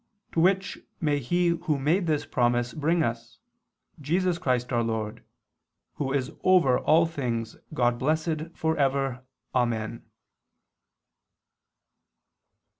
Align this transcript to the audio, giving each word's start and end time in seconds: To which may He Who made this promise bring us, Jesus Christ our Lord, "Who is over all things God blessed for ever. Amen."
To 0.31 0.39
which 0.39 0.79
may 0.99 1.19
He 1.19 1.49
Who 1.49 1.77
made 1.77 2.07
this 2.07 2.25
promise 2.25 2.73
bring 2.73 3.03
us, 3.03 3.37
Jesus 3.99 4.39
Christ 4.39 4.73
our 4.73 4.81
Lord, 4.81 5.23
"Who 5.97 6.11
is 6.11 6.31
over 6.43 6.79
all 6.79 7.05
things 7.05 7.55
God 7.71 7.99
blessed 7.99 8.49
for 8.55 8.75
ever. 8.77 9.21
Amen." 9.53 10.01